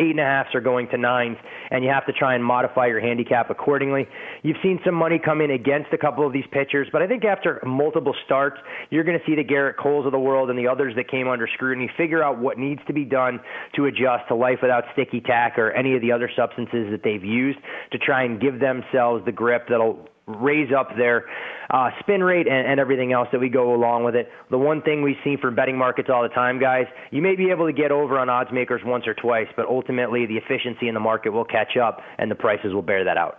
[0.00, 1.36] eight and a halfs are going to nines,
[1.70, 4.08] and you have to try and modify your handicap accordingly.
[4.42, 7.24] You've seen some money come in against a couple of these pitchers, but I think
[7.24, 8.56] after multiple starts,
[8.88, 11.28] you're going to see the Gerrit Coles of the world and the others that came
[11.28, 13.40] under scrutiny figure out what needs to be done
[13.76, 17.24] to adjust to life without sticky tack or any of the other substances that they've
[17.24, 17.58] used
[17.92, 21.26] to try and give themselves the grip that'll raise up their
[21.70, 24.28] uh, spin rate and, and everything else that we go along with it.
[24.50, 27.50] The one thing we see for betting markets all the time, guys, you may be
[27.50, 30.94] able to get over on odds makers once or twice, but ultimately the efficiency in
[30.94, 33.38] the market will catch up and the prices will bear that out.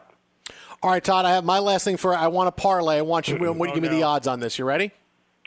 [0.84, 2.98] All right, Todd, I have my last thing for I want to parlay.
[2.98, 4.58] I want you to oh, give me the odds on this.
[4.58, 4.92] You ready?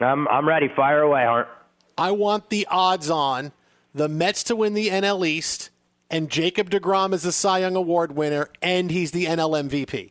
[0.01, 0.69] I'm, I'm ready.
[0.75, 1.49] Fire away, Hart.
[1.97, 3.53] I want the odds on
[3.95, 5.71] the Mets to win the NL East
[6.11, 10.11] and Jacob DeGrom is the Cy Young Award winner and he's the NL MVP.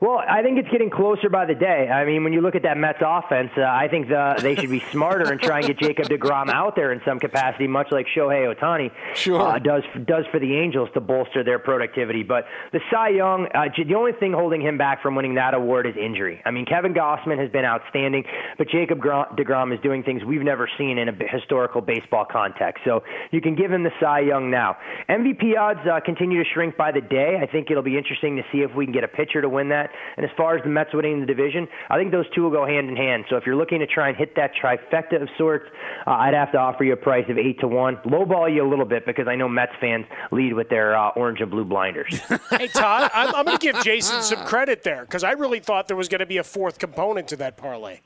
[0.00, 1.90] Well, I think it's getting closer by the day.
[1.92, 4.70] I mean, when you look at that Mets offense, uh, I think the, they should
[4.70, 8.06] be smarter and try and get Jacob DeGrom out there in some capacity, much like
[8.06, 9.42] Shohei Ohtani sure.
[9.42, 12.22] uh, does does for the Angels to bolster their productivity.
[12.22, 15.86] But the Cy Young, uh, the only thing holding him back from winning that award
[15.86, 16.40] is injury.
[16.46, 18.24] I mean, Kevin Gausman has been outstanding,
[18.56, 22.84] but Jacob DeGrom is doing things we've never seen in a historical baseball context.
[22.86, 24.78] So you can give him the Cy Young now.
[25.10, 27.38] MVP odds uh, continue to shrink by the day.
[27.42, 29.68] I think it'll be interesting to see if we can get a pitcher to win
[29.68, 29.89] that.
[30.16, 32.66] And as far as the Mets winning the division, I think those two will go
[32.66, 33.24] hand in hand.
[33.30, 35.66] So if you're looking to try and hit that trifecta of sorts,
[36.06, 37.96] uh, I'd have to offer you a price of eight to one.
[38.04, 41.40] Lowball you a little bit because I know Mets fans lead with their uh, orange
[41.40, 42.18] and blue blinders.
[42.50, 45.88] hey Todd, I'm, I'm going to give Jason some credit there because I really thought
[45.88, 48.00] there was going to be a fourth component to that parlay.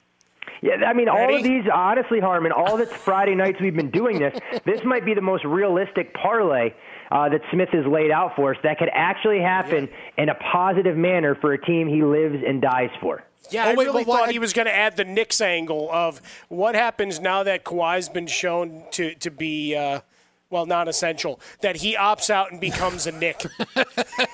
[0.63, 1.23] Yeah, I mean, Ready?
[1.23, 5.05] all of these, honestly, Harmon, all the Friday nights we've been doing this, this might
[5.05, 6.73] be the most realistic parlay
[7.11, 10.23] uh, that Smith has laid out for us that could actually happen yeah.
[10.23, 13.25] in a positive manner for a team he lives and dies for.
[13.51, 16.21] Yeah, oh, I wait, really thought he was going to add the Knicks angle of
[16.49, 19.77] what happens now that Kawhi's been shown to to be.
[19.77, 20.01] Uh,
[20.51, 23.45] well, non-essential, that he opts out and becomes a Knick.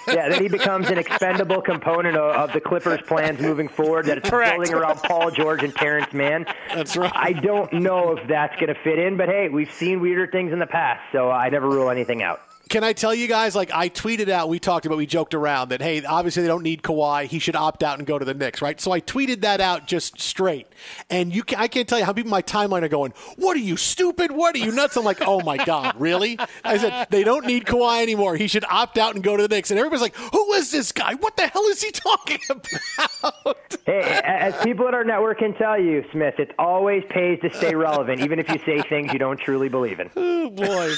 [0.07, 4.05] yeah, that he becomes an expendable component of, of, the Clippers' plans moving forward.
[4.05, 4.57] That it's Correct.
[4.57, 6.45] building around Paul George and Terance Mann.
[6.75, 7.13] That's right.
[7.15, 10.53] I don't know if that's going to fit in, but hey, we've seen weirder things
[10.53, 12.43] in the past, so I never rule anything out.
[12.71, 13.57] Can I tell you guys?
[13.57, 16.63] Like I tweeted out, we talked about, we joked around that hey, obviously they don't
[16.63, 17.27] need Kawhi.
[17.27, 18.81] He should opt out and go to the Knicks, right?
[18.81, 20.69] So I tweeted that out just straight,
[21.09, 23.57] and you, can, I can't tell you how people in my timeline are going, "What
[23.57, 24.31] are you stupid?
[24.31, 27.65] What are you nuts?" I'm like, "Oh my god, really?" I said they don't need
[27.67, 28.37] Kawhi anymore.
[28.37, 29.71] He should opt out and go to the Knicks.
[29.71, 31.15] And everybody's like, "Who is this guy?
[31.15, 35.81] What the hell is he talking about?" Hey, as people at our network can tell
[35.81, 39.39] you, Smith, it always pays to stay relevant, even if you say things you don't
[39.39, 40.11] truly believe in.
[40.43, 40.95] Oh boy,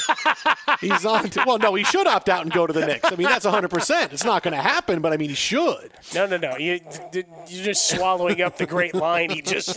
[0.80, 1.28] he's on.
[1.30, 3.10] To, well, no, he should opt out and go to the Knicks.
[3.10, 4.12] I mean, that's 100%.
[4.12, 5.90] It's not going to happen, but I mean, he should.
[6.14, 6.56] No, no, no.
[6.56, 6.80] You,
[7.12, 9.71] you're just swallowing up the great line he just said.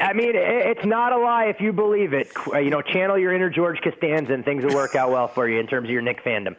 [0.00, 2.30] I mean, it's not a lie if you believe it.
[2.52, 5.58] You know, channel your inner George Costanza and things will work out well for you
[5.60, 6.56] in terms of your Knick fandom.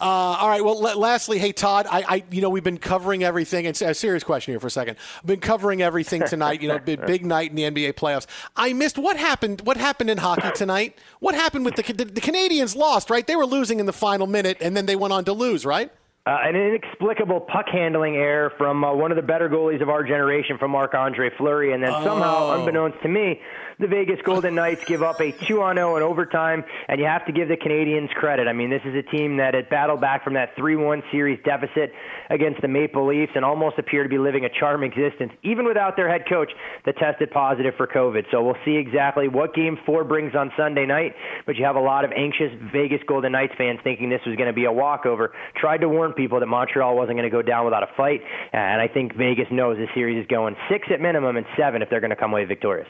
[0.00, 0.04] Uh,
[0.40, 0.64] all right.
[0.64, 3.66] Well, l- lastly, hey Todd, I, I, you know, we've been covering everything.
[3.66, 4.96] It's a serious question here for a second.
[5.18, 6.62] I've been covering everything tonight.
[6.62, 8.26] You know, big, big night in the NBA playoffs.
[8.56, 9.60] I missed what happened.
[9.62, 10.96] What happened in hockey tonight?
[11.18, 12.74] What happened with the, the the Canadiens?
[12.74, 13.26] Lost, right?
[13.26, 15.92] They were losing in the final minute, and then they went on to lose, right?
[16.26, 20.04] Uh, an inexplicable puck handling error from uh, one of the better goalies of our
[20.04, 22.04] generation, from Marc Andre Fleury, and then oh.
[22.04, 23.40] somehow, unbeknownst to me,
[23.80, 27.24] the Vegas Golden Knights give up a 2 on 0 in overtime, and you have
[27.24, 28.46] to give the Canadiens credit.
[28.46, 31.40] I mean, this is a team that had battled back from that 3 1 series
[31.44, 31.92] deficit
[32.28, 35.96] against the Maple Leafs and almost appear to be living a charm existence, even without
[35.96, 36.52] their head coach
[36.84, 38.24] that tested positive for COVID.
[38.30, 41.14] So we'll see exactly what game four brings on Sunday night,
[41.46, 44.48] but you have a lot of anxious Vegas Golden Knights fans thinking this was going
[44.48, 45.32] to be a walkover.
[45.56, 48.20] Tried to warn people that Montreal wasn't going to go down without a fight,
[48.52, 51.88] and I think Vegas knows this series is going six at minimum and seven if
[51.88, 52.88] they're going to come away victorious.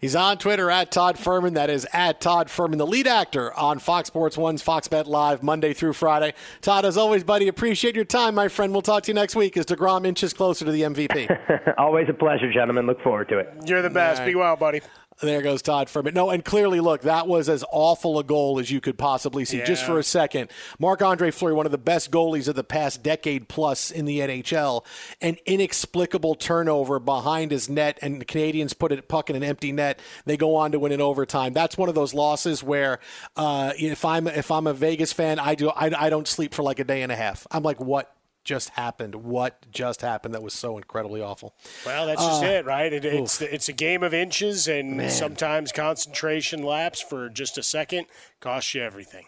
[0.00, 1.52] He's on Twitter at Todd Fuhrman.
[1.54, 5.42] That is at Todd Fuhrman, the lead actor on Fox Sports One's Fox Bet Live,
[5.42, 6.32] Monday through Friday.
[6.62, 8.72] Todd, as always, buddy, appreciate your time, my friend.
[8.72, 11.74] We'll talk to you next week as DeGrom inches closer to the MVP.
[11.78, 12.86] always a pleasure, gentlemen.
[12.86, 13.52] Look forward to it.
[13.66, 14.20] You're the best.
[14.20, 14.28] Right.
[14.28, 14.80] Be well, buddy.
[15.20, 16.14] There goes Todd Fuhrman.
[16.14, 19.58] No, and clearly, look, that was as awful a goal as you could possibly see.
[19.58, 19.64] Yeah.
[19.64, 23.02] Just for a second, Marc Andre Fleury, one of the best goalies of the past
[23.02, 24.84] decade plus in the NHL,
[25.20, 29.72] an inexplicable turnover behind his net, and the Canadiens put a puck in an empty
[29.72, 30.00] net.
[30.24, 31.52] They go on to win in overtime.
[31.52, 32.98] That's one of those losses where,
[33.36, 36.62] uh, if I'm if I'm a Vegas fan, I do I, I don't sleep for
[36.62, 37.46] like a day and a half.
[37.50, 39.14] I'm like, what just happened?
[39.16, 41.54] What just happened that was so incredibly awful?
[41.86, 42.92] Well, that's just Uh, it, right?
[42.92, 45.10] It, it's it's a game of inches, and Man.
[45.10, 48.06] sometimes concentration lapse for just a second
[48.40, 49.26] costs you everything.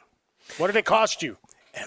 [0.58, 1.36] What did it cost you?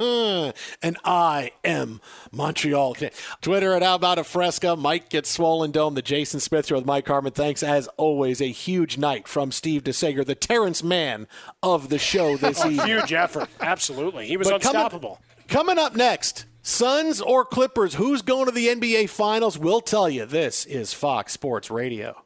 [0.00, 2.00] and I am
[2.32, 2.96] Montreal.
[3.40, 4.76] Twitter at How About a Fresca.
[4.76, 5.94] Mike gets swollen dome.
[5.94, 7.32] The Jason Smith Show with Mike Harmon.
[7.32, 8.40] Thanks as always.
[8.40, 11.26] A huge night from Steve DeSager, the Terance Mann
[11.62, 12.86] of the show this evening.
[12.86, 14.26] huge effort, absolutely.
[14.26, 15.16] He was But unstoppable.
[15.16, 19.58] Coming up next, Suns or Clippers, who's going to the NBA Finals?
[19.58, 20.26] We'll tell you.
[20.26, 22.16] This is Fox Sports Radio.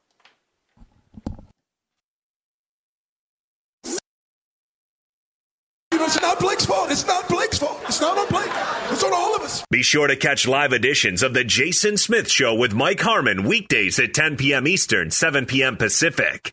[5.93, 6.91] It's not Blake's fault.
[6.91, 7.81] It's not Blake's fault.
[7.87, 8.51] It's not on Blake.
[8.91, 9.65] It's on all of us.
[9.71, 13.99] Be sure to catch live editions of The Jason Smith Show with Mike Harmon weekdays
[14.01, 14.67] at 10 p.m.
[14.67, 15.77] Eastern, 7 p.m.
[15.77, 16.53] Pacific.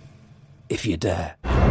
[0.71, 1.70] if you dare.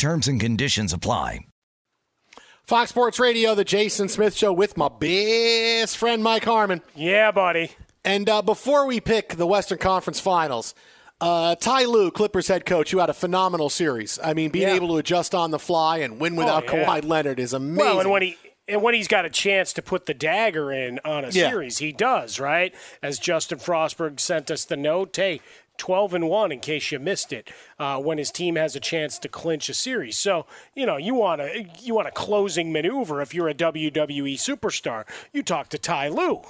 [0.00, 1.40] Terms and conditions apply.
[2.64, 6.80] Fox Sports Radio, the Jason Smith Show with my best friend Mike Harmon.
[6.96, 7.72] Yeah, buddy.
[8.02, 10.74] And uh, before we pick the Western Conference Finals,
[11.20, 14.18] uh, Ty Lue, Clippers head coach, you had a phenomenal series.
[14.24, 14.74] I mean, being Yeah.
[14.76, 16.86] able to adjust on the fly and win without Oh, yeah.
[16.86, 17.76] Kawhi Leonard is amazing.
[17.84, 18.38] Well, and when he
[18.68, 21.50] and when he's got a chance to put the dagger in on a Yeah.
[21.50, 22.74] series, he does, right?
[23.02, 25.40] As Justin Frostberg sent us the note, hey,
[25.80, 29.18] 12 and 1 in case you missed it uh, when his team has a chance
[29.18, 30.18] to clinch a series.
[30.18, 34.34] So, you know, you want a you want a closing maneuver if you're a WWE
[34.34, 35.04] superstar.
[35.32, 36.42] You talk to Ty Lue.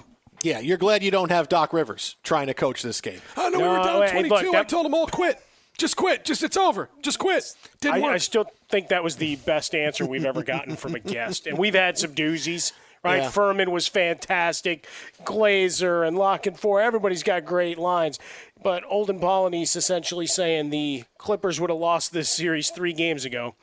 [0.43, 3.21] Yeah, you're glad you don't have Doc Rivers trying to coach this game.
[3.37, 4.35] I know we were down wait, 22.
[4.35, 5.41] look, I told them all quit.
[5.79, 6.25] Just quit.
[6.25, 6.91] Just it's over.
[7.01, 7.55] Just quit.
[7.81, 8.15] Didn't I, work.
[8.15, 11.47] I still think that was the best answer we've ever gotten from a guest.
[11.47, 12.73] And we've had some doozies,
[13.03, 13.23] right?
[13.23, 13.31] Yeah.
[13.31, 14.87] Fuhrman was fantastic.
[15.25, 18.19] Glazer and Lock and Four, everybody's got great lines.
[18.63, 23.55] But Olden Polynice essentially saying the Clippers would have lost this series three games ago.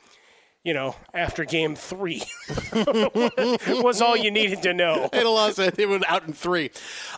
[0.64, 2.22] You know, after game three
[3.68, 5.08] was all you needed to know.
[5.12, 5.78] It lost it.
[5.78, 6.70] It was out in three.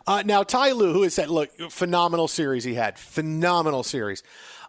[0.07, 2.99] Uh, now, Ty Lue, who has said, look, phenomenal series he had.
[2.99, 4.23] Phenomenal series.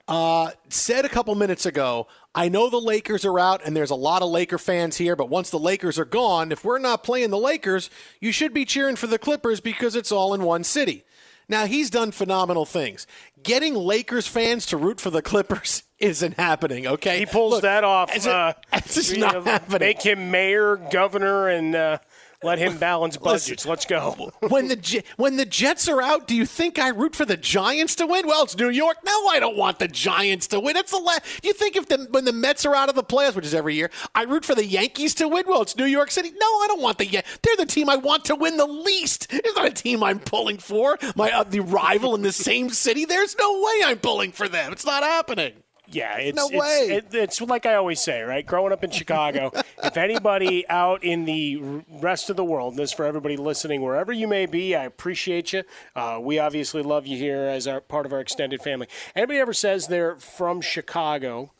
[0.07, 3.95] Uh, said a couple minutes ago, I know the Lakers are out and there's a
[3.95, 7.29] lot of Laker fans here, but once the Lakers are gone, if we're not playing
[7.29, 7.89] the Lakers,
[8.21, 11.03] you should be cheering for the Clippers because it's all in one city.
[11.49, 13.05] Now, he's done phenomenal things.
[13.43, 17.19] Getting Lakers fans to root for the Clippers isn't happening, okay?
[17.19, 18.09] He pulls that off.
[18.25, 19.79] A- uh, it's not know, happening.
[19.79, 21.97] Make him mayor, governor, and uh,
[22.43, 23.65] let him balance budgets.
[23.65, 24.31] Let's go.
[24.49, 27.95] when the when the Jets are out, do you think I root for the Giants
[27.95, 28.27] to win?
[28.27, 28.97] Well, it's New York.
[29.05, 30.75] No, I don't want the Giants to win.
[30.77, 31.23] It's the last.
[31.43, 33.75] you think if the when the Mets are out of the playoffs, which is every
[33.75, 35.45] year, I root for the Yankees to win?
[35.47, 36.31] Well, it's New York City.
[36.31, 39.27] No, I don't want the Yan- They're the team I want to win the least.
[39.29, 40.97] It's not a team I'm pulling for.
[41.15, 43.05] My uh, the rival in the same city.
[43.05, 44.71] There's no way I'm pulling for them.
[44.71, 45.53] It's not happening.
[45.91, 46.95] Yeah, it's, No it's, way.
[46.95, 48.45] It, it's like I always say, right?
[48.45, 49.51] Growing up in Chicago,
[49.83, 54.27] if anybody out in the rest of the world, this for everybody listening, wherever you
[54.27, 55.63] may be, I appreciate you.
[55.95, 58.87] Uh, we obviously love you here as our part of our extended family.
[59.15, 61.51] Anybody ever says they're from Chicago,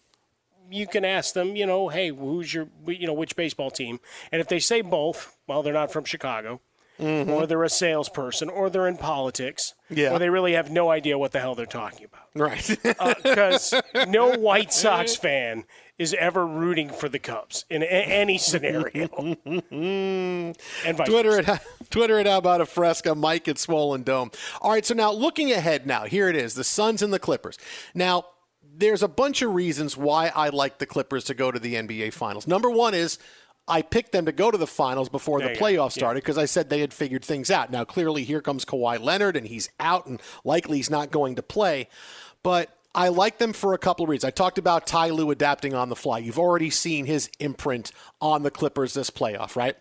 [0.70, 4.00] you can ask them, you know, hey, who's your, you know, which baseball team?
[4.32, 6.62] And if they say both, well, they're not from Chicago.
[7.02, 7.32] Mm-hmm.
[7.32, 10.12] Or they're a salesperson, or they're in politics, Yeah.
[10.14, 12.78] or they really have no idea what the hell they're talking about Right.
[13.00, 13.74] Uh, because
[14.08, 15.66] no White Sox fan
[15.98, 19.08] is ever rooting for the Cubs in a- any scenario.
[19.72, 20.56] and
[21.06, 21.52] Twitter versa.
[21.54, 24.32] at Twitter at how about a fresca, Mike at Swollen Dome.
[24.62, 27.58] All right, so now looking ahead now, here it is, the Suns and the Clippers.
[27.94, 28.26] Now,
[28.74, 32.14] there's a bunch of reasons why I like the Clippers to go to the NBA
[32.14, 32.48] Finals.
[32.48, 33.20] Number one is
[33.68, 36.02] I picked them to go to the finals before There the playoffs Yeah.
[36.02, 37.72] started because I said they had figured things out.
[37.72, 41.44] Now, clearly, here comes Kawhi Leonard, and he's out, and likely he's not going to
[41.44, 41.88] play.
[42.44, 44.26] But I like them for a couple of reasons.
[44.26, 46.18] I talked about Ty Lue adapting on the fly.
[46.18, 49.78] You've already seen his imprint on the Clippers this playoff, right?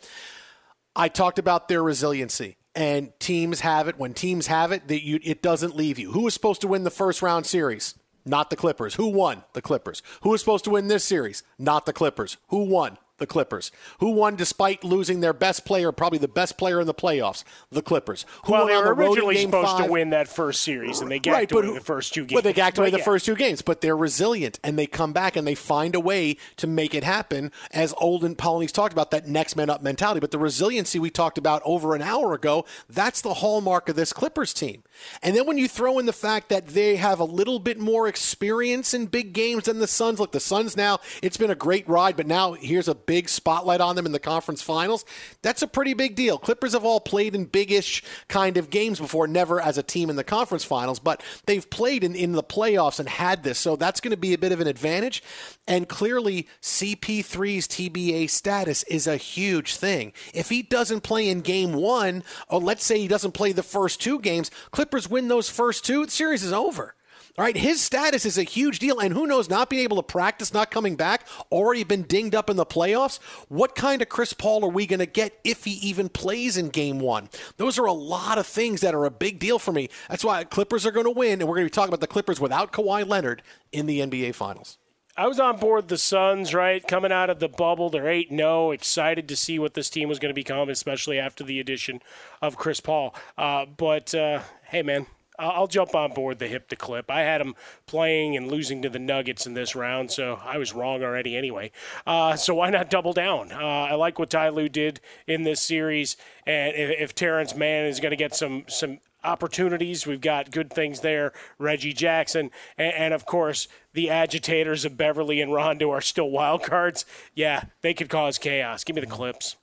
[0.95, 2.57] I talked about their resiliency.
[2.72, 3.99] And teams have it.
[3.99, 6.12] When teams have it, that you, it doesn't leave you.
[6.12, 7.97] Who was supposed to win the first round series?
[8.24, 8.95] Not the Clippers.
[8.95, 9.43] Who won?
[9.55, 10.03] The Clippers.
[10.22, 11.43] Who was supposed to win this series?
[11.59, 12.37] Not the Clippers.
[12.49, 12.99] Who won?
[13.21, 13.71] The Clippers.
[14.01, 17.45] Who won despite losing their best player, probably the best player in the playoffs?
[17.71, 18.25] The Clippers.
[18.47, 19.85] Who well, they were the originally supposed five?
[19.87, 22.39] to win that first series, and they gacked Right, away who- the first two games.
[22.39, 23.05] But they gacked away But the yeah.
[23.05, 23.61] first two games.
[23.62, 27.05] But they're resilient and they come back and they find a way to make it
[27.05, 27.53] happen.
[27.73, 30.18] As Olden Polynice talked about that next man up mentality.
[30.21, 34.12] But the resiliency we talked about over an hour ago, that's the hallmark of this
[34.14, 34.83] Clippers team.
[35.23, 38.09] And then when you throw in the fact that they have a little bit more
[38.09, 40.18] experience in big games than the Suns.
[40.18, 43.81] Look, the Suns now, it's been a great ride, but now here's a big spotlight
[43.81, 45.05] on them in the conference finals.
[45.43, 46.39] That's a pretty big deal.
[46.39, 50.15] Clippers have all played in big-ish kind of games before, never as a team in
[50.15, 53.59] the conference finals, but they've played in, in the playoffs and had this.
[53.59, 55.25] So that's going to be a bit of an advantage.
[55.67, 60.13] And clearly, CP3's TBA status is a huge thing.
[60.33, 64.01] If he doesn't play in game one, or let's say he doesn't play the first
[64.01, 66.95] two games, Clippers win those first two, the series is over.
[67.39, 70.03] All right, his status is a huge deal, and who knows, not being able to
[70.03, 73.18] practice, not coming back, already been dinged up in the playoffs.
[73.49, 76.68] What kind of Chris Paul are we going to get if he even plays in
[76.70, 77.28] game one?
[77.57, 79.89] Those are a lot of things that are a big deal for me.
[80.09, 82.07] That's why Clippers are going to win, and we're going to be talking about the
[82.07, 84.78] Clippers without Kawhi Leonard in the NBA Finals.
[85.16, 86.87] I was on board the Suns, right?
[86.87, 90.18] Coming out of the bubble, they're 8 0, excited to see what this team was
[90.18, 92.01] going to become, especially after the addition
[92.41, 93.14] of Chris Paul.
[93.37, 95.07] Uh, but uh, hey, man,
[95.41, 97.11] I'll jump on board the hip to clip.
[97.11, 97.55] I had them
[97.86, 101.72] playing and losing to the Nuggets in this round, so I was wrong already anyway.
[102.07, 103.53] Uh, so why not double down?
[103.53, 106.16] Uh, I like what Ty Lue did in this series,
[106.47, 110.07] and if, if Terance Mann is going to get some some opportunities.
[110.07, 111.32] We've got good things there.
[111.59, 116.62] Reggie Jackson, and, and, of course the agitators of Beverley and Rondo are still wild
[116.62, 117.05] cards.
[117.34, 118.84] Yeah, they could cause chaos.
[118.84, 119.57] Give me the clips.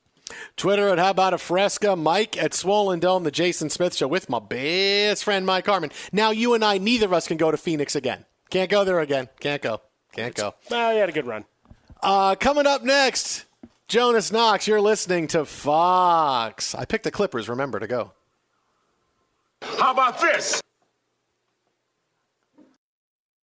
[0.56, 4.30] Twitter at How About a Fresca, Mike at Swollen Dome, the Jason Smith Show with
[4.30, 5.92] my best friend Mike Harmon.
[6.12, 8.26] Now you and I, neither of us can go to Phoenix again.
[8.50, 9.30] Can't go there again.
[9.40, 9.82] Can't go.
[10.14, 10.56] Can't go.
[10.70, 11.46] Well, you had a good run.
[12.02, 13.46] Uh, coming up next,
[13.88, 14.68] Jonas Knox.
[14.68, 16.74] You're listening to Fox.
[16.76, 17.50] I picked the Clippers.
[17.50, 18.14] Remember to go.
[19.62, 20.62] How about this?